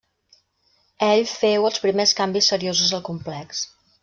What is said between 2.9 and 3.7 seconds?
al complex.